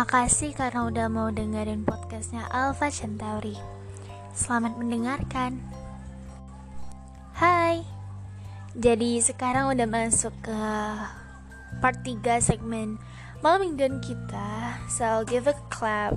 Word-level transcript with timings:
Makasih 0.00 0.56
karena 0.56 0.88
udah 0.88 1.12
mau 1.12 1.28
dengerin 1.28 1.84
podcastnya 1.84 2.48
Alpha 2.48 2.88
Centauri. 2.88 3.52
Selamat 4.32 4.80
mendengarkan. 4.80 5.60
Hai. 7.36 7.84
Jadi 8.72 9.20
sekarang 9.20 9.68
udah 9.76 9.84
masuk 9.84 10.32
ke 10.40 10.56
part 11.84 12.00
3 12.00 12.16
segmen 12.40 12.96
malam 13.44 13.60
mingguan 13.60 14.00
kita. 14.00 14.80
So 14.88 15.20
give 15.28 15.44
a 15.44 15.56
clap. 15.68 16.16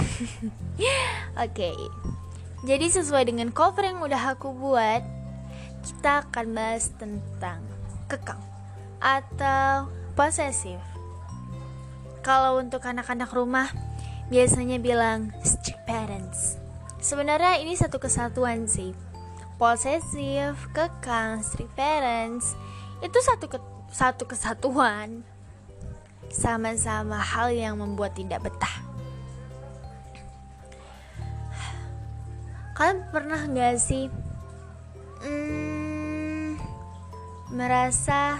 Oke. 0.00 0.48
okay. 1.36 1.76
Jadi 2.64 2.96
sesuai 2.96 3.28
dengan 3.28 3.52
cover 3.52 3.84
yang 3.84 4.00
udah 4.00 4.40
aku 4.40 4.56
buat, 4.56 5.04
kita 5.84 6.24
akan 6.24 6.56
bahas 6.56 6.96
tentang 6.96 7.60
kekang 8.08 8.40
atau 9.04 9.92
posesif. 10.16 10.91
Kalau 12.22 12.62
untuk 12.62 12.86
anak-anak 12.86 13.34
rumah 13.34 13.66
biasanya 14.30 14.78
bilang 14.78 15.34
strict 15.42 15.82
parents. 15.90 16.54
Sebenarnya 17.02 17.58
ini 17.58 17.74
satu 17.74 17.98
kesatuan 17.98 18.70
sih. 18.70 18.94
Posesif, 19.58 20.54
kekang, 20.70 21.42
strict 21.42 21.74
parents 21.74 22.54
itu 23.02 23.18
satu 23.18 23.50
ke 23.50 23.58
satu 23.90 24.22
kesatuan. 24.30 25.26
Sama-sama 26.30 27.18
hal 27.18 27.50
yang 27.50 27.82
membuat 27.82 28.14
tidak 28.14 28.46
betah. 28.46 28.76
Kalian 32.78 33.02
pernah 33.10 33.42
nggak 33.50 33.76
sih 33.82 34.06
hmm, 35.26 36.54
merasa 37.50 38.38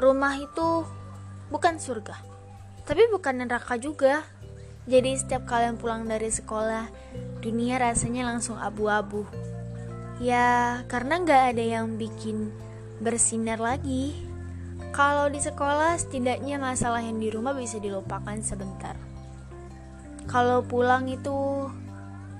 rumah 0.00 0.34
itu 0.40 0.82
bukan 1.52 1.76
surga? 1.76 2.35
Tapi 2.86 3.02
bukan 3.10 3.42
neraka 3.42 3.74
juga. 3.76 4.22
Jadi 4.86 5.18
setiap 5.18 5.50
kalian 5.50 5.74
pulang 5.82 6.06
dari 6.06 6.30
sekolah, 6.30 6.86
dunia 7.42 7.82
rasanya 7.82 8.22
langsung 8.30 8.54
abu-abu. 8.54 9.26
Ya, 10.22 10.80
karena 10.86 11.18
nggak 11.18 11.42
ada 11.52 11.64
yang 11.66 11.98
bikin 11.98 12.54
bersinar 13.02 13.58
lagi. 13.58 14.14
Kalau 14.94 15.26
di 15.26 15.42
sekolah, 15.42 15.98
setidaknya 15.98 16.62
masalah 16.62 17.02
yang 17.02 17.18
di 17.18 17.28
rumah 17.34 17.52
bisa 17.52 17.82
dilupakan 17.82 18.38
sebentar. 18.40 18.94
Kalau 20.30 20.62
pulang 20.62 21.10
itu 21.10 21.66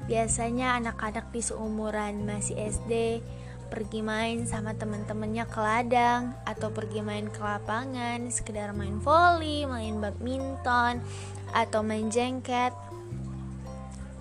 biasanya 0.06 0.78
anak-anak 0.78 1.34
di 1.34 1.42
seumuran 1.42 2.22
masih 2.24 2.54
SD 2.54 3.20
pergi 3.66 4.00
main 4.00 4.46
sama 4.46 4.72
teman-temannya 4.78 5.44
ke 5.50 5.58
ladang 5.58 6.34
atau 6.46 6.70
pergi 6.70 7.02
main 7.02 7.26
ke 7.26 7.40
lapangan, 7.42 8.30
sekedar 8.30 8.70
main 8.72 9.02
volley, 9.02 9.66
main 9.66 9.98
badminton 9.98 11.02
atau 11.50 11.80
main 11.82 12.08
jengket. 12.08 12.72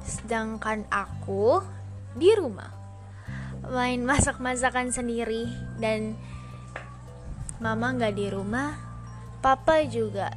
Sedangkan 0.05 0.85
aku 0.89 1.61
di 2.17 2.31
rumah 2.33 2.71
main 3.65 4.01
masak-masakan 4.05 4.93
sendiri 4.93 5.49
dan 5.81 6.13
mama 7.57 7.95
nggak 7.97 8.13
di 8.13 8.27
rumah, 8.29 8.77
papa 9.41 9.81
juga 9.89 10.33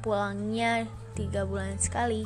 pulangnya 0.00 0.88
tiga 1.12 1.44
bulan 1.44 1.76
sekali. 1.76 2.24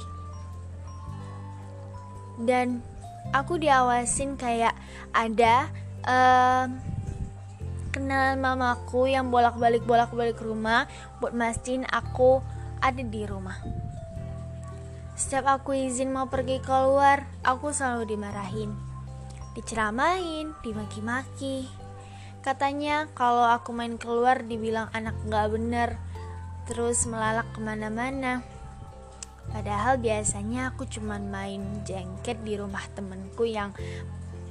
Dan 2.38 2.82
aku 3.30 3.58
diawasin 3.58 4.38
kayak 4.38 4.74
ada 5.14 5.70
kenalan 7.94 8.38
mamaku 8.42 9.08
yang 9.08 9.30
bolak-balik 9.32 9.86
bolak-balik 9.88 10.36
rumah 10.42 10.84
buat 11.22 11.32
mastiin 11.32 11.88
aku 11.88 12.44
ada 12.84 13.00
di 13.00 13.22
rumah. 13.24 13.56
Setiap 15.14 15.62
aku 15.62 15.78
izin 15.78 16.10
mau 16.10 16.26
pergi 16.26 16.58
keluar, 16.58 17.22
aku 17.46 17.70
selalu 17.70 18.18
dimarahin, 18.18 18.74
diceramahin, 19.54 20.52
dimaki-maki. 20.66 21.70
Katanya 22.42 23.06
kalau 23.14 23.46
aku 23.46 23.70
main 23.70 23.94
keluar 23.94 24.42
dibilang 24.42 24.90
anak 24.90 25.14
gak 25.30 25.54
bener, 25.54 25.96
terus 26.66 27.06
melalak 27.06 27.46
ke 27.54 27.62
mana-mana. 27.62 28.42
Padahal 29.54 30.02
biasanya 30.02 30.74
aku 30.74 30.84
cuman 30.90 31.30
main 31.30 31.62
jengket 31.86 32.42
di 32.42 32.58
rumah 32.58 32.82
temenku 32.98 33.46
yang 33.46 33.70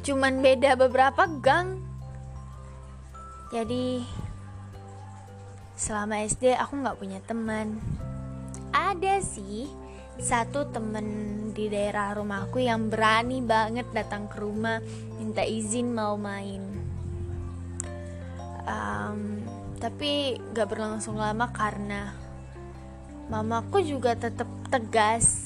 cuman 0.04 0.44
beda 0.44 0.76
beberapa 0.76 1.24
gang. 1.40 1.80
Jadi 3.56 4.04
selama 5.80 6.22
SD 6.28 6.60
aku 6.60 6.74
nggak 6.84 7.00
punya 7.00 7.20
teman. 7.24 7.80
Ada 8.76 9.24
sih 9.24 9.72
satu 10.20 10.70
temen 10.70 11.08
di 11.56 11.72
daerah 11.72 12.14
rumahku 12.14 12.62
yang 12.62 12.92
berani 12.92 13.42
banget 13.42 13.90
datang 13.96 14.30
ke 14.30 14.38
rumah 14.38 14.84
minta 15.18 15.42
izin 15.42 15.90
mau 15.90 16.20
main. 16.20 16.62
Um, 18.64 19.42
tapi 19.84 20.40
gak 20.56 20.72
berlangsung 20.72 21.20
lama 21.20 21.52
karena 21.52 22.16
mamaku 23.28 23.84
juga 23.84 24.16
tetap 24.16 24.48
tegas 24.72 25.43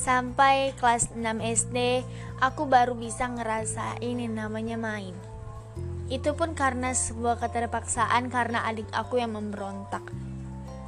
Sampai 0.00 0.72
kelas 0.80 1.12
6 1.12 1.20
SD, 1.44 2.00
aku 2.40 2.64
baru 2.64 2.96
bisa 2.96 3.28
ngerasain 3.28 4.16
yang 4.16 4.32
namanya 4.32 4.80
main. 4.80 5.12
Itu 6.08 6.32
pun 6.32 6.56
karena 6.56 6.96
sebuah 6.96 7.36
keterpaksaan 7.36 8.32
karena 8.32 8.64
adik 8.64 8.88
aku 8.96 9.20
yang 9.20 9.36
memberontak. 9.36 10.00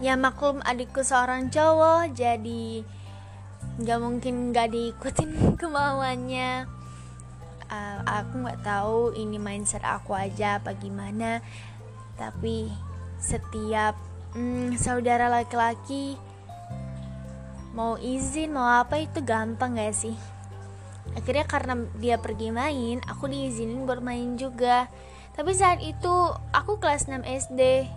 Ya 0.00 0.16
maklum 0.16 0.64
adikku 0.64 1.04
seorang 1.04 1.52
cowok, 1.52 2.16
jadi 2.16 2.88
nggak 3.84 4.00
mungkin 4.00 4.48
nggak 4.48 4.72
diikutin 4.72 5.30
kemauannya. 5.60 6.64
Uh, 7.68 8.00
aku 8.08 8.48
nggak 8.48 8.64
tahu 8.64 9.12
ini 9.12 9.36
mindset 9.36 9.84
aku 9.84 10.16
aja 10.16 10.56
apa 10.56 10.72
gimana, 10.72 11.44
tapi 12.16 12.72
setiap 13.20 13.92
mm, 14.32 14.80
saudara 14.80 15.28
laki-laki 15.28 16.16
mau 17.72 17.96
izin 17.96 18.52
mau 18.52 18.68
apa 18.80 19.00
itu 19.00 19.24
gampang 19.24 19.76
gak 19.76 19.96
sih? 19.96 20.16
Akhirnya 21.12 21.44
karena 21.44 21.74
dia 21.98 22.16
pergi 22.16 22.48
main 22.52 23.00
aku 23.04 23.28
diizinin 23.28 23.84
bermain 23.84 24.36
juga. 24.40 24.88
Tapi 25.32 25.56
saat 25.56 25.80
itu 25.80 26.12
aku 26.52 26.76
kelas 26.76 27.08
6 27.08 27.24
SD 27.24 27.88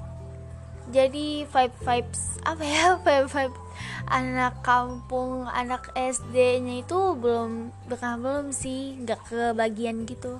jadi 0.93 1.49
vibe 1.49 1.77
vibes 1.81 2.37
apa 2.45 2.61
ya 2.61 2.85
vibe 3.05 3.29
vibe 3.29 3.57
anak 4.05 4.61
kampung 4.61 5.49
anak 5.49 5.89
SD 5.97 6.61
nya 6.61 6.85
itu 6.85 7.17
belum 7.17 7.73
bukan 7.89 8.13
belum 8.21 8.47
sih 8.53 9.01
nggak 9.01 9.21
kebagian 9.25 10.05
gitu. 10.05 10.37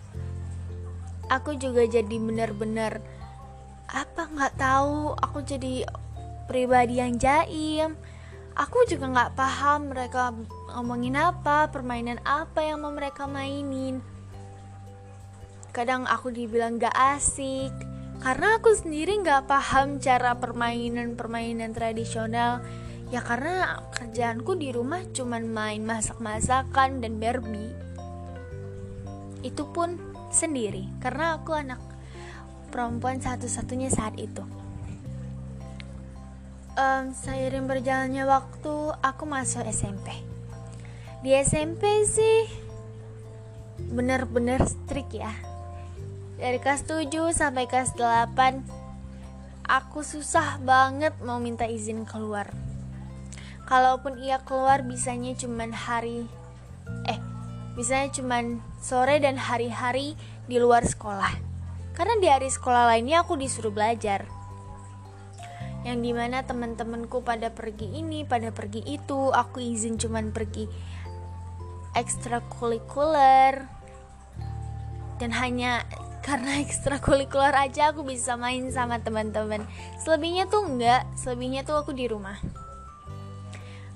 Aku 1.34 1.58
juga 1.58 1.90
jadi 1.90 2.22
bener-bener 2.22 3.02
apa 3.90 4.30
nggak 4.30 4.62
tahu. 4.62 5.18
Aku 5.18 5.42
jadi 5.42 5.90
pribadi 6.46 7.02
yang 7.02 7.18
jaim 7.18 7.98
aku 8.56 8.88
juga 8.88 9.12
nggak 9.12 9.36
paham 9.36 9.92
mereka 9.92 10.32
ngomongin 10.72 11.20
apa 11.20 11.68
permainan 11.68 12.24
apa 12.24 12.64
yang 12.64 12.82
mau 12.82 12.92
mereka 12.96 13.28
mainin. 13.28 14.00
Kadang 15.76 16.08
aku 16.08 16.32
dibilang 16.32 16.80
gak 16.80 16.96
asik. 16.96 17.76
Karena 18.24 18.56
aku 18.56 18.72
sendiri 18.72 19.20
nggak 19.20 19.44
paham 19.44 20.00
cara 20.00 20.40
permainan-permainan 20.40 21.76
tradisional. 21.76 22.64
Ya 23.12 23.20
karena 23.20 23.84
kerjaanku 23.92 24.56
di 24.56 24.72
rumah 24.72 25.04
cuman 25.12 25.52
main 25.52 25.84
masak-masakan 25.84 27.04
dan 27.04 27.20
Barbie. 27.20 27.76
Itu 29.44 29.68
pun 29.76 30.00
sendiri 30.32 30.88
karena 31.04 31.38
aku 31.38 31.54
anak 31.54 31.84
perempuan 32.72 33.20
satu-satunya 33.20 33.92
saat 33.92 34.16
itu 34.16 34.65
um, 36.76 37.12
seiring 37.16 37.68
berjalannya 37.68 38.28
waktu 38.28 38.76
aku 39.00 39.24
masuk 39.24 39.64
SMP 39.68 40.12
di 41.26 41.34
SMP 41.34 42.06
sih 42.06 42.46
bener-bener 43.90 44.62
strict 44.62 45.10
ya. 45.18 45.34
Dari 46.38 46.62
kelas 46.62 46.86
7 46.86 47.10
sampai 47.34 47.66
kelas 47.66 47.98
8 47.98 48.62
aku 49.66 50.06
susah 50.06 50.62
banget 50.62 51.18
mau 51.26 51.42
minta 51.42 51.66
izin 51.66 52.06
keluar. 52.06 52.54
Kalaupun 53.66 54.22
ia 54.22 54.38
keluar 54.46 54.86
bisanya 54.86 55.34
cuman 55.34 55.74
hari 55.74 56.30
eh 57.10 57.18
bisanya 57.74 58.14
cuman 58.14 58.62
sore 58.78 59.18
dan 59.18 59.42
hari-hari 59.42 60.14
di 60.46 60.62
luar 60.62 60.86
sekolah. 60.86 61.34
Karena 61.98 62.22
di 62.22 62.30
hari 62.30 62.54
sekolah 62.54 62.86
lainnya 62.86 63.26
aku 63.26 63.34
disuruh 63.34 63.74
belajar 63.74 64.30
yang 65.86 66.02
di 66.02 66.18
mana 66.18 66.42
teman-temanku 66.42 67.22
pada 67.22 67.54
pergi 67.54 68.02
ini 68.02 68.26
pada 68.26 68.50
pergi 68.50 68.82
itu 68.90 69.30
aku 69.30 69.62
izin 69.62 70.02
cuman 70.02 70.34
pergi 70.34 70.66
ekstrakurikuler. 71.94 73.70
Dan 75.22 75.32
hanya 75.32 75.86
karena 76.26 76.58
ekstrakurikuler 76.66 77.54
aja 77.54 77.94
aku 77.94 78.02
bisa 78.02 78.34
main 78.34 78.66
sama 78.74 78.98
teman-teman. 78.98 79.62
Selebihnya 80.02 80.50
tuh 80.50 80.66
enggak 80.66 81.06
selebihnya 81.14 81.62
tuh 81.62 81.78
aku 81.78 81.94
di 81.94 82.10
rumah. 82.10 82.42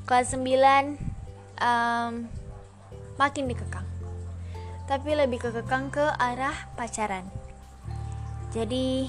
Kelas 0.05 0.37
9 0.37 0.45
um, 1.57 2.13
makin 3.17 3.45
dikekang. 3.49 3.89
Tapi 4.85 5.09
lebih 5.17 5.41
kekekang 5.41 5.89
ke 5.89 6.05
arah 6.17 6.69
pacaran. 6.77 7.25
Jadi 8.49 9.05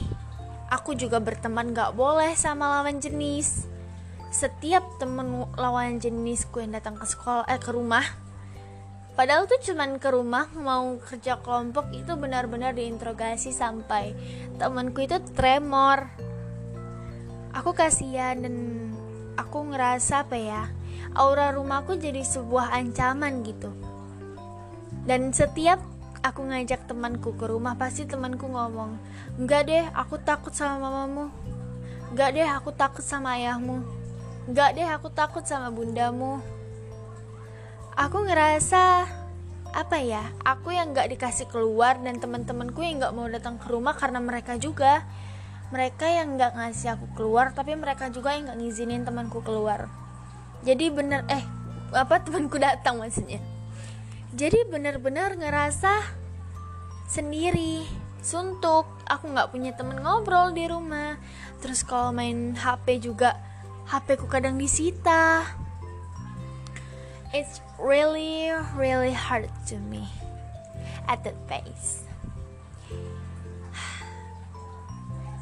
aku 0.70 0.94
juga 0.94 1.18
berteman 1.18 1.74
gak 1.74 1.98
boleh 1.98 2.32
sama 2.38 2.80
lawan 2.80 3.02
jenis. 3.02 3.66
Setiap 4.30 4.86
temen 5.02 5.42
lawan 5.58 5.98
jenisku 5.98 6.62
yang 6.62 6.70
datang 6.70 6.94
ke 6.94 7.02
sekolah 7.02 7.44
eh 7.50 7.58
ke 7.58 7.74
rumah. 7.74 8.06
Padahal 9.18 9.50
tuh 9.50 9.58
cuman 9.60 9.98
ke 9.98 10.08
rumah 10.14 10.46
mau 10.54 10.96
kerja 11.02 11.42
kelompok 11.42 11.90
itu 11.90 12.14
benar-benar 12.14 12.72
diinterogasi 12.78 13.50
sampai 13.50 14.14
temanku 14.56 15.02
itu 15.02 15.18
tremor. 15.34 16.06
Aku 17.50 17.74
kasihan 17.74 18.38
dan 18.38 18.54
aku 19.34 19.74
ngerasa 19.74 20.22
apa 20.22 20.38
ya 20.38 20.62
aura 21.18 21.50
rumahku 21.50 21.98
jadi 21.98 22.22
sebuah 22.22 22.70
ancaman 22.70 23.42
gitu. 23.42 23.74
Dan 25.02 25.34
setiap 25.34 25.82
aku 26.30 26.46
ngajak 26.46 26.86
temanku 26.86 27.34
ke 27.34 27.50
rumah 27.50 27.74
pasti 27.74 28.06
temanku 28.06 28.46
ngomong 28.46 28.94
enggak 29.34 29.66
deh 29.66 29.84
aku 29.90 30.14
takut 30.22 30.54
sama 30.54 30.78
mamamu. 30.78 31.26
Enggak 32.14 32.38
deh 32.38 32.46
aku 32.46 32.70
takut 32.70 33.02
sama 33.02 33.34
ayahmu. 33.34 33.82
Enggak 34.46 34.78
deh 34.78 34.86
aku 34.86 35.10
takut 35.10 35.42
sama 35.42 35.74
bundamu. 35.74 36.38
Aku 37.98 38.22
ngerasa 38.22 39.10
apa 39.70 40.02
ya 40.02 40.34
aku 40.42 40.74
yang 40.74 40.90
nggak 40.90 41.14
dikasih 41.14 41.46
keluar 41.46 41.98
dan 42.02 42.18
teman-temanku 42.18 42.82
yang 42.82 42.98
nggak 42.98 43.14
mau 43.14 43.26
datang 43.30 43.58
ke 43.58 43.66
rumah 43.66 43.98
karena 43.98 44.22
mereka 44.22 44.54
juga. 44.54 45.02
Mereka 45.70 46.06
yang 46.06 46.38
nggak 46.38 46.58
ngasih 46.58 46.98
aku 46.98 47.06
keluar 47.14 47.54
tapi 47.54 47.74
mereka 47.74 48.10
juga 48.10 48.34
yang 48.34 48.50
nggak 48.50 48.58
ngizinin 48.58 49.02
temanku 49.02 49.42
keluar. 49.42 49.90
Jadi 50.62 50.90
bener 50.94 51.26
eh 51.26 51.42
apa 51.90 52.22
temanku 52.22 52.58
datang 52.58 53.02
maksudnya. 53.02 53.42
Jadi 54.30 54.66
bener-bener 54.66 55.34
ngerasa 55.34 56.19
sendiri. 57.10 57.82
Suntuk 58.22 58.86
aku 59.10 59.34
nggak 59.34 59.50
punya 59.50 59.74
temen 59.74 59.98
ngobrol 59.98 60.54
di 60.54 60.70
rumah. 60.70 61.18
Terus 61.58 61.82
kalau 61.82 62.14
main 62.14 62.54
HP 62.54 63.02
juga 63.02 63.34
HP 63.90 64.22
ku 64.22 64.30
kadang 64.30 64.54
disita. 64.54 65.42
It's 67.34 67.58
really 67.82 68.54
really 68.78 69.10
hard 69.10 69.50
to 69.66 69.82
me 69.90 70.06
at 71.10 71.26
that 71.26 71.34
pace. 71.50 72.06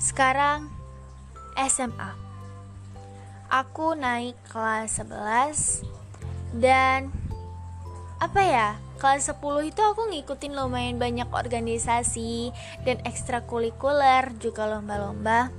Sekarang 0.01 0.73
SMA 1.59 2.29
aku 3.49 3.97
naik 3.97 4.37
kelas 4.53 5.01
11 5.01 5.85
dan 6.61 7.13
apa 8.21 8.41
ya 8.45 8.69
kelas 8.99 9.31
10 9.31 9.71
itu 9.71 9.79
aku 9.79 10.11
ngikutin 10.11 10.59
lumayan 10.59 10.99
banyak 10.99 11.31
organisasi 11.31 12.51
dan 12.83 12.99
ekstrakurikuler 13.07 14.35
juga 14.43 14.67
lomba-lomba. 14.67 15.55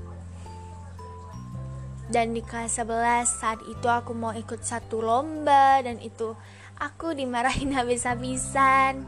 Dan 2.12 2.36
di 2.36 2.44
kelas 2.44 2.84
11 2.84 3.26
saat 3.26 3.64
itu 3.72 3.88
aku 3.88 4.12
mau 4.12 4.36
ikut 4.36 4.60
satu 4.60 5.00
lomba 5.00 5.80
dan 5.80 6.04
itu 6.04 6.36
aku 6.76 7.16
dimarahin 7.16 7.72
habis-habisan 7.80 9.08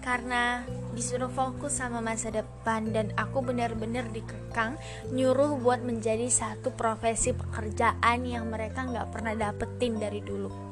karena 0.00 0.64
disuruh 0.96 1.28
fokus 1.28 1.76
sama 1.76 2.00
masa 2.00 2.32
depan 2.32 2.88
dan 2.88 3.12
aku 3.20 3.44
benar-benar 3.44 4.08
dikekang 4.08 4.80
nyuruh 5.12 5.60
buat 5.60 5.84
menjadi 5.84 6.24
satu 6.32 6.72
profesi 6.72 7.36
pekerjaan 7.36 8.24
yang 8.24 8.48
mereka 8.48 8.88
nggak 8.88 9.12
pernah 9.12 9.36
dapetin 9.36 10.00
dari 10.00 10.24
dulu 10.24 10.69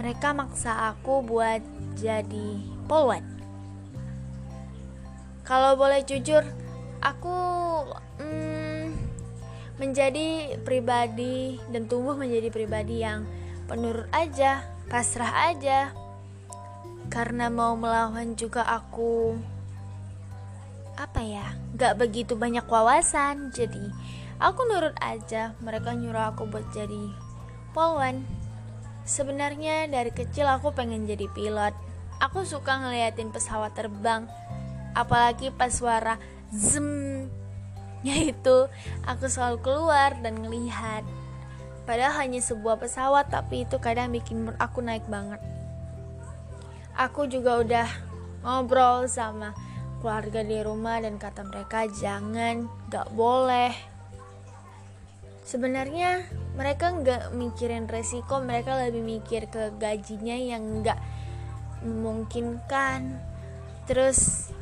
mereka 0.00 0.32
maksa 0.32 0.96
aku 0.96 1.20
buat 1.20 1.60
jadi 1.92 2.56
polwan. 2.88 3.20
Kalau 5.44 5.76
boleh 5.76 6.00
jujur, 6.08 6.40
aku 7.04 7.36
hmm, 8.16 8.96
menjadi 9.76 10.56
pribadi 10.64 11.60
dan 11.68 11.84
tumbuh 11.84 12.16
menjadi 12.16 12.48
pribadi 12.48 13.04
yang 13.04 13.28
penurut 13.68 14.08
aja, 14.16 14.64
pasrah 14.88 15.52
aja. 15.52 15.92
Karena 17.12 17.52
mau 17.52 17.76
melawan 17.76 18.32
juga 18.40 18.64
aku 18.64 19.36
apa 20.96 21.20
ya, 21.20 21.44
gak 21.76 22.00
begitu 22.00 22.40
banyak 22.40 22.64
wawasan. 22.64 23.52
Jadi 23.52 23.84
aku 24.40 24.64
nurut 24.64 24.96
aja. 25.04 25.52
Mereka 25.60 25.92
nyuruh 25.92 26.32
aku 26.32 26.48
buat 26.48 26.64
jadi 26.72 27.12
polwan. 27.76 28.39
Sebenarnya 29.04 29.88
dari 29.88 30.12
kecil 30.14 30.46
aku 30.46 30.70
pengen 30.74 31.08
jadi 31.08 31.26
pilot. 31.32 31.74
Aku 32.20 32.44
suka 32.44 32.76
ngeliatin 32.76 33.32
pesawat 33.32 33.72
terbang, 33.72 34.28
apalagi 34.92 35.48
pas 35.48 35.72
suara 35.72 36.20
zem 36.52 37.26
yaitu 38.08 38.68
aku 39.04 39.28
selalu 39.28 39.60
keluar 39.60 40.16
dan 40.20 40.40
ngelihat. 40.40 41.04
Padahal 41.84 42.22
hanya 42.22 42.40
sebuah 42.44 42.78
pesawat, 42.78 43.32
tapi 43.32 43.66
itu 43.66 43.76
kadang 43.80 44.12
bikin 44.12 44.52
aku 44.60 44.84
naik 44.84 45.04
banget. 45.08 45.40
Aku 46.94 47.24
juga 47.26 47.60
udah 47.64 47.88
ngobrol 48.44 49.08
sama 49.08 49.56
keluarga 50.00 50.40
di 50.40 50.60
rumah 50.64 51.00
dan 51.00 51.20
kata 51.20 51.44
mereka 51.44 51.88
jangan, 51.90 52.68
gak 52.88 53.08
boleh. 53.12 53.72
Sebenarnya 55.44 56.24
mereka 56.60 56.92
nggak 56.92 57.32
mikirin 57.32 57.88
resiko 57.88 58.44
mereka 58.44 58.76
lebih 58.76 59.00
mikir 59.00 59.48
ke 59.48 59.72
gajinya 59.80 60.36
yang 60.36 60.84
nggak 60.84 61.00
memungkinkan. 61.80 63.16
Terus 63.88 64.52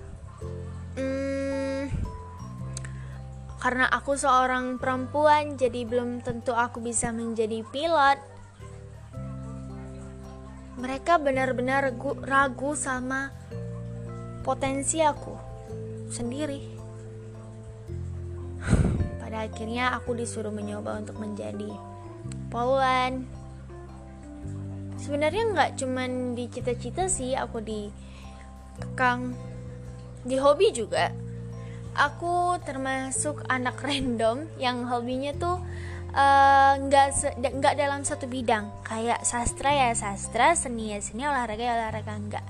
hmm, 0.95 1.91
karena 3.59 3.91
aku 3.91 4.15
seorang 4.15 4.79
perempuan 4.79 5.59
jadi 5.59 5.83
belum 5.83 6.23
tentu 6.23 6.55
aku 6.55 6.79
bisa 6.79 7.11
menjadi 7.11 7.67
pilot. 7.67 8.19
Mereka 10.79 11.19
benar-benar 11.19 11.91
ragu, 11.91 12.15
ragu 12.23 12.79
sama 12.79 13.35
potensi 14.47 15.03
aku 15.03 15.35
sendiri. 16.07 16.63
Pada 19.21 19.51
akhirnya 19.51 19.99
aku 19.99 20.15
disuruh 20.15 20.55
mencoba 20.55 21.03
untuk 21.03 21.19
menjadi 21.19 21.88
poluan 22.49 23.25
sebenarnya 24.99 25.43
nggak 25.55 25.71
cuman 25.79 26.35
di 26.35 26.51
cita-cita 26.51 27.07
sih 27.07 27.33
aku 27.39 27.63
di 27.63 27.89
kekang 28.79 29.33
di 30.27 30.37
hobi 30.37 30.75
juga. 30.75 31.11
Aku 31.99 32.61
termasuk 32.63 33.43
anak 33.51 33.81
random 33.87 34.47
yang 34.61 34.87
hobinya 34.87 35.35
tuh 35.35 35.59
eh, 36.13 36.73
nggak 36.79 37.07
uh, 37.11 37.51
nggak 37.59 37.75
dalam 37.79 38.03
satu 38.05 38.29
bidang. 38.29 38.69
Kayak 38.85 39.25
sastra 39.25 39.71
ya 39.73 39.95
sastra 39.97 40.53
seni 40.59 40.93
ya 40.93 40.99
seni 41.01 41.25
olahraga 41.25 41.63
ya 41.63 41.75
olahraga 41.79 42.15
enggak 42.15 42.47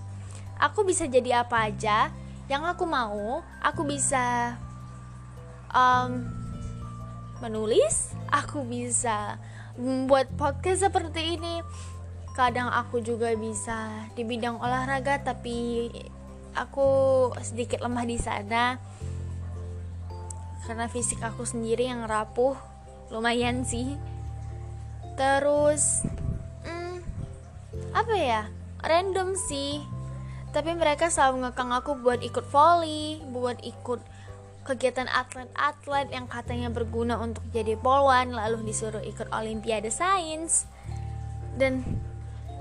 aku 0.58 0.82
bisa 0.82 1.06
jadi 1.06 1.46
apa 1.46 1.70
aja 1.70 2.10
yang 2.50 2.66
aku 2.66 2.84
mau 2.84 3.40
aku 3.62 3.86
bisa 3.86 4.56
um, 5.70 6.26
menulis, 7.38 8.18
aku 8.26 8.66
bisa 8.66 9.38
membuat 9.78 10.26
podcast 10.34 10.84
seperti 10.90 11.38
ini. 11.38 11.62
Kadang 12.34 12.70
aku 12.70 12.98
juga 12.98 13.30
bisa 13.38 14.10
di 14.18 14.26
bidang 14.26 14.58
olahraga 14.58 15.22
tapi 15.22 15.88
aku 16.54 16.88
sedikit 17.40 17.82
lemah 17.82 18.04
di 18.06 18.18
sana. 18.18 18.78
Karena 20.66 20.90
fisik 20.90 21.22
aku 21.24 21.48
sendiri 21.48 21.88
yang 21.88 22.04
rapuh, 22.04 22.58
lumayan 23.08 23.64
sih. 23.64 23.96
Terus 25.16 26.04
hmm, 26.66 27.00
apa 27.94 28.14
ya? 28.18 28.42
Random 28.82 29.34
sih. 29.34 29.82
Tapi 30.54 30.74
mereka 30.74 31.10
selalu 31.10 31.48
ngekang 31.48 31.70
aku 31.74 31.98
buat 31.98 32.20
ikut 32.20 32.46
volley, 32.50 33.22
buat 33.30 33.58
ikut 33.62 34.00
kegiatan 34.68 35.08
atlet-atlet 35.08 36.12
yang 36.12 36.28
katanya 36.28 36.68
berguna 36.68 37.16
untuk 37.16 37.40
jadi 37.48 37.72
polwan 37.80 38.36
lalu 38.36 38.68
disuruh 38.68 39.00
ikut 39.00 39.32
olimpiade 39.32 39.88
sains. 39.88 40.68
Dan 41.56 41.80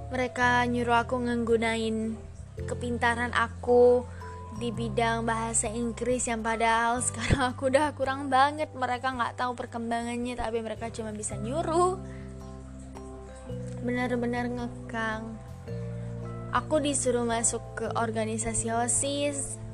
mereka 0.07 0.63
nyuruh 0.63 1.03
aku 1.03 1.19
nggunain 1.19 2.15
kepintaran 2.63 3.35
aku 3.35 4.07
di 4.57 4.71
bidang 4.71 5.27
bahasa 5.27 5.67
Inggris 5.67 6.31
yang 6.31 6.39
padahal 6.39 6.97
sekarang 7.11 7.51
aku 7.51 7.67
udah 7.67 7.91
kurang 7.91 8.31
banget. 8.31 8.71
Mereka 8.71 9.11
nggak 9.11 9.35
tahu 9.35 9.59
perkembangannya 9.59 10.39
tapi 10.39 10.63
mereka 10.63 10.87
cuma 10.87 11.11
bisa 11.11 11.35
nyuruh. 11.35 11.99
Benar-benar 13.83 14.47
ngekang. 14.47 15.35
Aku 16.55 16.79
disuruh 16.79 17.27
masuk 17.27 17.59
ke 17.75 17.91
organisasi 17.99 18.71
osis 18.71 19.66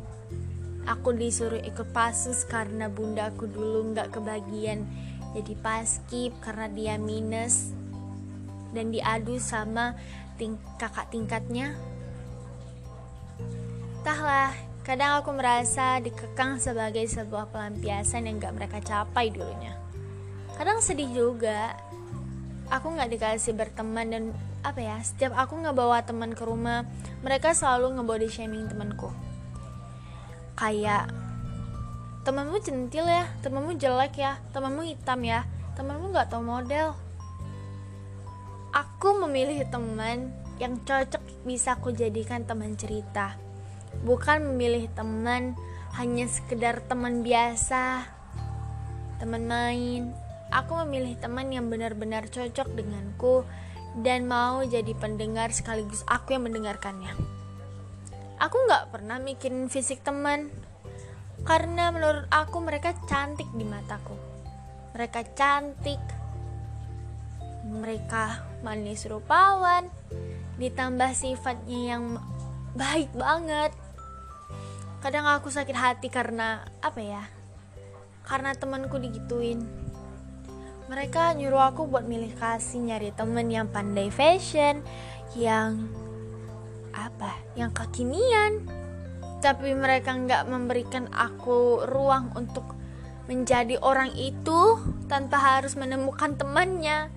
aku 0.83 1.15
disuruh 1.15 1.59
ikut 1.63 1.91
pasus 1.95 2.43
karena 2.43 2.91
bunda 2.91 3.31
aku 3.31 3.47
dulu 3.47 3.93
nggak 3.95 4.11
kebagian. 4.15 4.83
Jadi 5.33 5.53
paskip 5.57 6.35
karena 6.43 6.67
dia 6.69 6.95
minus. 6.99 7.73
Dan 8.73 8.89
diadu 8.89 9.37
sama 9.37 9.93
ting 10.35 10.57
kakak 10.81 11.09
tingkatnya. 11.13 11.77
Entahlah 14.01 14.51
kadang 14.83 15.21
aku 15.21 15.31
merasa 15.31 16.01
dikekang 16.03 16.59
sebagai 16.59 17.05
sebuah 17.07 17.53
pelampiasan 17.53 18.27
yang 18.27 18.41
gak 18.41 18.57
mereka 18.57 18.77
capai 18.83 19.31
dulunya. 19.31 19.77
Kadang 20.59 20.83
sedih 20.83 21.07
juga. 21.13 21.77
Aku 22.67 22.91
nggak 22.91 23.13
dikasih 23.13 23.53
berteman 23.53 24.07
dan 24.09 24.23
apa 24.63 24.79
ya 24.79 24.97
setiap 25.03 25.35
aku 25.35 25.59
ngebawa 25.59 26.01
teman 26.07 26.31
ke 26.31 26.41
rumah 26.47 26.87
mereka 27.19 27.51
selalu 27.51 27.99
ngebody 27.99 28.31
shaming 28.31 28.71
temanku 28.71 29.11
kayak 30.63 31.11
temanmu 32.23 32.55
centil 32.63 33.03
ya 33.03 33.27
temanmu 33.43 33.75
jelek 33.75 34.15
ya 34.15 34.39
temanmu 34.55 34.87
hitam 34.87 35.19
ya 35.27 35.43
temanmu 35.75 36.15
nggak 36.15 36.31
tahu 36.31 36.39
model. 36.39 36.95
Aku 38.71 39.19
memilih 39.27 39.67
teman 39.67 40.31
yang 40.63 40.79
cocok 40.87 41.19
bisa 41.43 41.75
aku 41.75 41.91
jadikan 41.91 42.47
teman 42.47 42.79
cerita. 42.79 43.35
Bukan 44.07 44.55
memilih 44.55 44.87
teman 44.95 45.59
hanya 45.99 46.31
sekedar 46.31 46.79
teman 46.87 47.27
biasa 47.27 48.07
teman 49.19 49.43
main. 49.43 50.15
Aku 50.47 50.79
memilih 50.87 51.19
teman 51.19 51.51
yang 51.51 51.67
benar-benar 51.67 52.31
cocok 52.31 52.71
denganku 52.71 53.43
dan 53.99 54.31
mau 54.31 54.63
jadi 54.63 54.95
pendengar 54.95 55.51
sekaligus 55.51 56.07
aku 56.07 56.39
yang 56.39 56.47
mendengarkannya 56.47 57.42
aku 58.43 58.67
nggak 58.67 58.91
pernah 58.91 59.23
mikirin 59.23 59.71
fisik 59.71 60.03
teman. 60.03 60.51
Karena 61.47 61.91
menurut 61.95 62.27
aku 62.27 62.59
mereka 62.59 62.91
cantik 63.07 63.47
di 63.55 63.63
mataku. 63.63 64.15
Mereka 64.91 65.31
cantik. 65.31 66.03
Mereka 67.63 68.43
manis 68.67 69.07
rupawan. 69.07 69.87
Ditambah 70.59 71.11
sifatnya 71.15 71.95
yang 71.95 72.19
baik 72.75 73.15
banget. 73.15 73.71
Kadang 74.99 75.27
aku 75.27 75.47
sakit 75.47 75.75
hati 75.75 76.07
karena 76.11 76.63
apa 76.79 76.99
ya 76.99 77.23
karena 78.23 78.55
temanku 78.55 78.99
digituin. 78.99 79.67
Mereka 80.87 81.35
nyuruh 81.35 81.71
aku 81.71 81.87
buat 81.87 82.07
milih 82.07 82.35
kasih 82.39 82.87
nyari 82.87 83.11
temen 83.15 83.47
yang 83.51 83.67
pandai 83.67 84.07
fashion 84.11 84.83
yang 85.35 85.91
apa? 86.93 87.33
Yang 87.57 87.83
kekinian. 87.83 88.69
Tapi 89.43 89.75
mereka 89.75 90.15
nggak 90.15 90.47
memberikan 90.47 91.11
aku 91.11 91.83
ruang 91.89 92.31
untuk 92.37 92.63
menjadi 93.27 93.75
orang 93.83 94.15
itu 94.15 94.79
tanpa 95.11 95.59
harus 95.59 95.75
menemukan 95.75 96.37
temannya. 96.39 97.11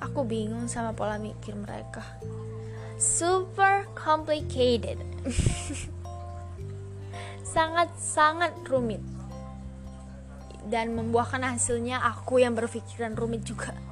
Aku 0.00 0.24
bingung 0.24 0.64
sama 0.64 0.96
pola 0.96 1.20
mikir 1.20 1.52
mereka. 1.52 2.00
Super 2.96 3.84
complicated. 3.92 4.96
Sangat-sangat 7.52 8.64
rumit. 8.64 9.04
Dan 10.64 10.96
membuahkan 10.96 11.44
hasilnya 11.44 12.00
aku 12.00 12.40
yang 12.40 12.56
berpikiran 12.56 13.16
rumit 13.16 13.44
juga 13.44 13.89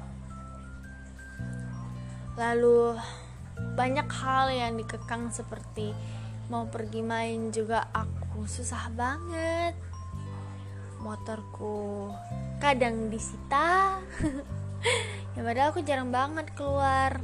lalu 2.39 2.95
banyak 3.75 4.07
hal 4.07 4.47
yang 4.47 4.79
dikekang 4.79 5.27
seperti 5.27 5.91
mau 6.47 6.71
pergi 6.71 7.03
main 7.03 7.51
juga 7.51 7.91
aku 7.91 8.47
susah 8.47 8.87
banget. 8.95 9.75
Motorku 11.03 12.09
kadang 12.63 13.11
disita. 13.11 13.99
Ya 15.37 15.45
padahal 15.45 15.71
aku 15.71 15.83
jarang 15.83 16.09
banget 16.09 16.51
keluar. 16.57 17.19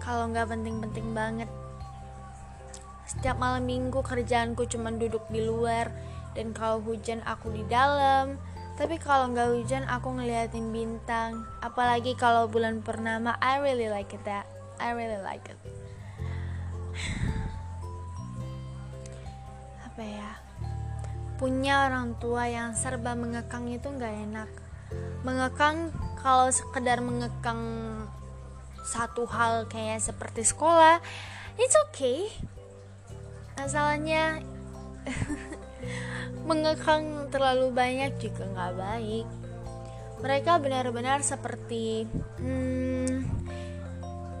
Kalau 0.00 0.30
nggak 0.30 0.50
penting-penting 0.50 1.12
banget. 1.12 1.50
Setiap 3.06 3.38
malam 3.38 3.66
minggu 3.66 4.02
kerjaanku 4.02 4.66
cuma 4.70 4.90
duduk 4.94 5.22
di 5.30 5.44
luar. 5.44 5.92
Dan 6.32 6.54
kalau 6.56 6.78
hujan 6.82 7.22
aku 7.26 7.52
di 7.52 7.62
dalam 7.68 8.40
tapi 8.76 9.00
kalau 9.00 9.32
nggak 9.32 9.56
hujan 9.56 9.88
aku 9.88 10.20
ngeliatin 10.20 10.68
bintang. 10.68 11.48
Apalagi 11.64 12.12
kalau 12.12 12.44
bulan 12.44 12.84
purnama 12.84 13.40
I 13.40 13.56
really 13.64 13.88
like 13.88 14.12
it 14.12 14.20
that. 14.28 14.44
I 14.76 14.92
really 14.92 15.16
like 15.24 15.48
it. 15.48 15.56
Apa 19.88 20.02
ya? 20.04 20.36
Punya 21.40 21.88
orang 21.88 22.20
tua 22.20 22.52
yang 22.52 22.76
serba 22.76 23.16
mengekang 23.16 23.64
itu 23.72 23.88
nggak 23.88 24.14
enak. 24.28 24.50
Mengekang 25.24 25.88
kalau 26.20 26.52
sekedar 26.52 27.00
mengekang 27.00 27.64
satu 28.86 29.26
hal 29.26 29.66
kayak 29.66 29.98
seperti 29.98 30.46
sekolah 30.46 31.02
it's 31.58 31.74
okay. 31.88 32.30
Masalahnya 33.58 34.44
mengekang 36.46 37.26
terlalu 37.28 37.74
banyak 37.74 38.14
juga 38.22 38.46
nggak 38.46 38.74
baik. 38.78 39.26
Mereka 40.22 40.52
benar-benar 40.62 41.20
seperti 41.20 42.06
hmm, 42.40 43.26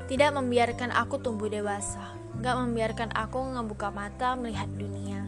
tidak 0.06 0.30
membiarkan 0.38 0.94
aku 0.94 1.20
tumbuh 1.20 1.50
dewasa 1.50 2.16
nggak 2.36 2.56
membiarkan 2.62 3.10
aku 3.16 3.38
ngebuka 3.56 3.88
mata 3.90 4.36
melihat 4.36 4.68
dunia. 4.76 5.24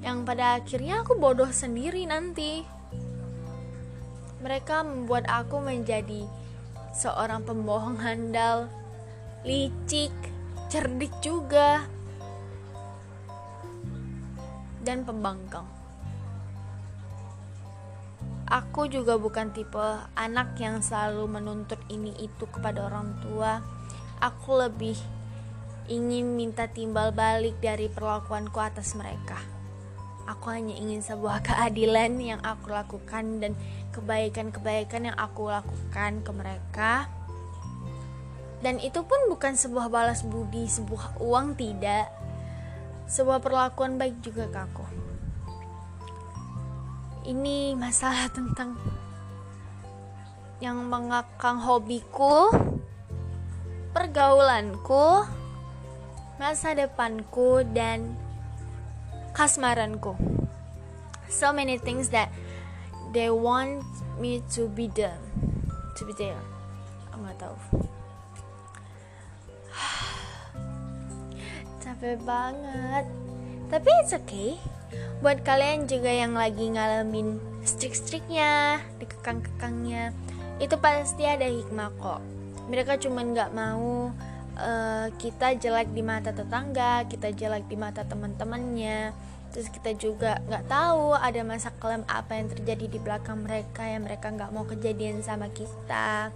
Yang 0.00 0.18
pada 0.24 0.44
akhirnya 0.56 1.04
aku 1.04 1.20
bodoh 1.20 1.52
sendiri 1.52 2.08
nanti. 2.08 2.64
Mereka 4.40 4.80
membuat 4.88 5.28
aku 5.28 5.60
menjadi 5.60 6.24
seorang 6.96 7.44
pembohong 7.44 8.00
handal 8.00 8.72
licik 9.44 10.12
cerdik 10.72 11.12
juga 11.20 11.84
dan 14.80 15.04
pembangkang 15.04 15.79
Aku 18.50 18.90
juga 18.90 19.14
bukan 19.14 19.54
tipe 19.54 19.78
anak 20.18 20.58
yang 20.58 20.82
selalu 20.82 21.38
menuntut 21.38 21.78
ini 21.86 22.10
itu 22.18 22.50
kepada 22.50 22.90
orang 22.90 23.14
tua. 23.22 23.62
Aku 24.18 24.58
lebih 24.58 24.98
ingin 25.86 26.34
minta 26.34 26.66
timbal 26.66 27.14
balik 27.14 27.62
dari 27.62 27.86
perlakuanku 27.86 28.58
atas 28.58 28.98
mereka. 28.98 29.38
Aku 30.26 30.50
hanya 30.50 30.74
ingin 30.74 30.98
sebuah 30.98 31.42
keadilan 31.46 32.18
yang 32.18 32.42
aku 32.42 32.74
lakukan 32.74 33.38
dan 33.38 33.54
kebaikan-kebaikan 33.94 35.14
yang 35.14 35.14
aku 35.14 35.46
lakukan 35.46 36.18
ke 36.18 36.30
mereka. 36.34 37.06
Dan 38.66 38.82
itu 38.82 39.06
pun 39.06 39.30
bukan 39.30 39.54
sebuah 39.54 39.86
balas 39.86 40.26
budi, 40.26 40.66
sebuah 40.66 41.22
uang 41.22 41.54
tidak. 41.54 42.10
Sebuah 43.06 43.38
perlakuan 43.38 43.94
baik 43.94 44.18
juga 44.26 44.50
ke 44.50 44.58
aku 44.58 44.89
ini 47.28 47.76
masalah 47.76 48.32
tentang 48.32 48.80
yang 50.60 50.76
mengakang 50.88 51.60
hobiku, 51.60 52.52
pergaulanku, 53.96 55.24
masa 56.36 56.76
depanku, 56.76 57.64
dan 57.72 58.12
kasmaranku. 59.32 60.16
So 61.28 61.52
many 61.52 61.78
things 61.80 62.08
that 62.12 62.28
they 63.12 63.30
want 63.32 63.84
me 64.20 64.44
to 64.56 64.68
be 64.68 64.88
done, 64.92 65.20
to 65.96 66.04
be 66.04 66.12
there. 66.16 66.40
Aku 67.12 67.24
nggak 67.24 67.38
tahu. 67.40 67.56
Capek 71.84 72.20
banget. 72.24 73.29
Tapi 73.70 73.90
it's 74.02 74.10
okay. 74.10 74.58
Buat 75.22 75.46
kalian 75.46 75.86
juga 75.86 76.10
yang 76.10 76.34
lagi 76.34 76.74
ngalamin 76.74 77.38
strik-striknya 77.62 78.82
dikekang-kekangnya 78.98 80.10
itu 80.58 80.74
pasti 80.76 81.22
ada 81.24 81.46
hikmah 81.46 81.94
kok. 81.96 82.20
Mereka 82.66 82.98
cuman 82.98 83.30
nggak 83.30 83.54
mau 83.54 84.10
uh, 84.58 85.06
kita 85.16 85.54
jelek 85.56 85.94
di 85.94 86.02
mata 86.02 86.34
tetangga 86.34 87.06
kita 87.06 87.30
jelek 87.30 87.70
di 87.70 87.76
mata 87.78 88.02
teman-temannya. 88.02 89.14
Terus 89.50 89.66
kita 89.70 89.94
juga 89.98 90.38
nggak 90.46 90.66
tahu 90.70 91.14
ada 91.14 91.40
masa 91.42 91.74
kelam 91.78 92.06
apa 92.06 92.38
yang 92.38 92.50
terjadi 92.50 92.86
di 92.86 92.98
belakang 93.02 93.42
mereka 93.42 93.82
yang 93.86 94.06
mereka 94.06 94.30
nggak 94.30 94.50
mau 94.50 94.66
kejadian 94.66 95.22
sama 95.22 95.46
kita. 95.50 96.30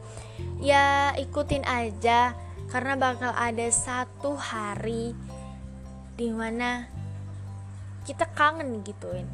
Ya 0.63 1.15
ikutin 1.19 1.67
aja 1.67 2.35
karena 2.71 2.95
bakal 2.95 3.35
ada 3.35 3.67
satu 3.71 4.35
hari 4.35 5.15
di 6.15 6.31
mana 6.31 6.87
kita 8.05 8.29
kangen 8.37 8.85
gituin 8.85 9.27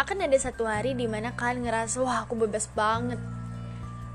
akan 0.00 0.24
ada 0.24 0.38
satu 0.40 0.64
hari 0.64 0.96
di 0.96 1.04
mana 1.04 1.36
kalian 1.36 1.68
ngerasa 1.68 2.00
wah 2.00 2.24
aku 2.24 2.32
bebas 2.32 2.72
banget. 2.72 3.20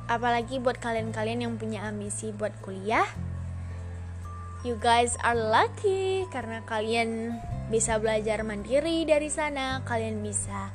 Apalagi 0.10 0.58
buat 0.58 0.82
kalian-kalian 0.82 1.46
yang 1.46 1.54
punya 1.62 1.86
ambisi 1.86 2.34
buat 2.34 2.54
kuliah. 2.66 3.06
You 4.66 4.82
guys 4.82 5.14
are 5.22 5.38
lucky 5.38 6.26
karena 6.34 6.66
kalian 6.66 7.38
bisa 7.70 8.02
belajar 8.02 8.42
mandiri 8.42 9.06
dari 9.06 9.30
sana 9.30 9.86
kalian 9.86 10.26
bisa 10.26 10.74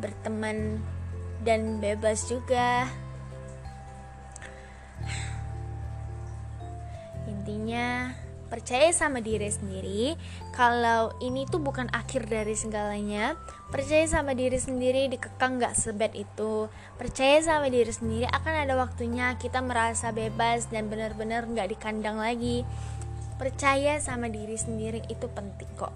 berteman 0.00 0.80
dan 1.44 1.76
bebas 1.76 2.24
juga. 2.24 2.88
Intinya 7.28 8.16
percaya 8.46 8.94
sama 8.94 9.18
diri 9.18 9.50
sendiri 9.50 10.14
kalau 10.54 11.14
ini 11.18 11.44
tuh 11.46 11.58
bukan 11.58 11.90
akhir 11.90 12.30
dari 12.30 12.54
segalanya 12.54 13.34
percaya 13.68 14.06
sama 14.06 14.32
diri 14.32 14.56
sendiri 14.56 15.10
dikekang 15.10 15.58
gak 15.58 15.74
sebet 15.74 16.14
itu. 16.14 16.70
Percaya 16.96 17.42
sama 17.42 17.66
diri 17.66 17.90
sendiri 17.90 18.26
akan 18.30 18.54
ada 18.66 18.74
waktunya 18.78 19.34
kita 19.36 19.58
merasa 19.60 20.14
bebas 20.14 20.70
dan 20.70 20.86
benar-benar 20.86 21.44
gak 21.50 21.74
dikandang 21.74 22.22
lagi. 22.22 22.62
Percaya 23.36 24.00
sama 24.00 24.30
diri 24.32 24.56
sendiri 24.56 25.02
itu 25.10 25.26
penting 25.28 25.68
kok. 25.76 25.92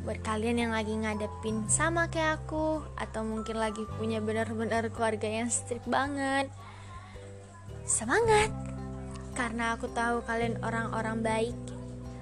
Buat 0.00 0.24
kalian 0.24 0.64
yang 0.64 0.72
lagi 0.72 0.96
ngadepin 0.96 1.68
sama 1.68 2.08
kayak 2.08 2.40
aku 2.42 2.80
atau 2.96 3.20
mungkin 3.20 3.60
lagi 3.60 3.84
punya 4.00 4.18
benar-benar 4.18 4.88
keluarga 4.90 5.28
yang 5.28 5.52
strict 5.52 5.84
banget 5.84 6.48
semangat 7.90 8.69
karena 9.34 9.74
aku 9.78 9.90
tahu 9.90 10.22
kalian 10.26 10.58
orang-orang 10.62 11.18
baik. 11.22 11.58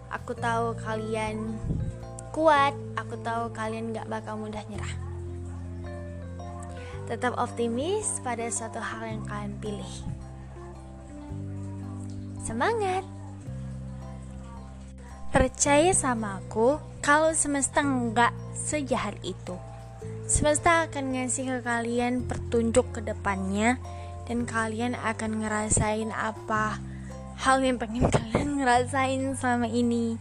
Aku 0.08 0.32
tahu 0.32 0.76
kalian 0.80 1.56
kuat. 2.32 2.72
Aku 2.96 3.18
tahu 3.20 3.52
kalian 3.52 3.92
gak 3.96 4.08
bakal 4.08 4.40
mudah 4.40 4.62
nyerah. 4.68 4.94
Tetap 7.08 7.40
optimis 7.40 8.20
pada 8.20 8.44
suatu 8.52 8.80
hal 8.80 9.08
yang 9.08 9.24
kalian 9.24 9.54
pilih. 9.60 9.94
Semangat! 12.44 13.04
Percaya 15.28 15.92
sama 15.92 16.40
aku 16.40 16.80
kalau 17.04 17.36
semesta 17.36 17.84
nggak 17.84 18.32
sejahat 18.56 19.20
itu. 19.20 19.56
Semesta 20.28 20.88
akan 20.88 21.16
ngasih 21.16 21.44
ke 21.44 21.58
kalian 21.64 22.24
petunjuk 22.24 22.96
ke 22.96 23.00
depannya 23.04 23.76
dan 24.28 24.44
kalian 24.44 24.92
akan 24.92 25.40
ngerasain 25.40 26.12
apa 26.12 26.80
hal 27.38 27.62
yang 27.62 27.78
pengen 27.78 28.10
kalian 28.10 28.58
ngerasain 28.58 29.22
selama 29.38 29.70
ini. 29.70 30.18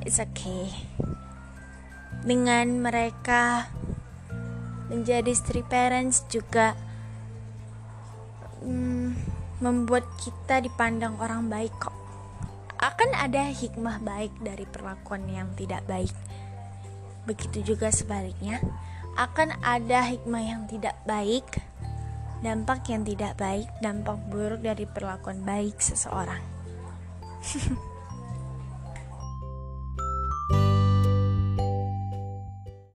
It's 0.00 0.16
okay. 0.16 0.72
Dengan 2.24 2.80
mereka 2.80 3.68
menjadi 4.88 5.30
stri 5.36 5.60
parents 5.60 6.24
juga 6.32 6.72
hmm, 8.64 9.14
membuat 9.60 10.08
kita 10.20 10.64
dipandang 10.64 11.20
orang 11.20 11.52
baik 11.52 11.72
kok. 11.76 11.96
Akan 12.80 13.12
ada 13.12 13.52
hikmah 13.52 14.00
baik 14.00 14.32
dari 14.40 14.64
perlakuan 14.64 15.28
yang 15.28 15.52
tidak 15.52 15.84
baik. 15.84 16.16
Begitu 17.28 17.76
juga 17.76 17.92
sebaliknya. 17.92 18.64
Akan 19.20 19.52
ada 19.60 20.08
hikmah 20.08 20.40
yang 20.40 20.64
tidak 20.64 20.96
baik 21.04 21.44
dampak 22.40 22.88
yang 22.88 23.04
tidak 23.04 23.36
baik, 23.36 23.68
dampak 23.84 24.16
buruk 24.32 24.64
dari 24.64 24.88
perlakuan 24.88 25.44
baik 25.44 25.76
seseorang. 25.80 26.40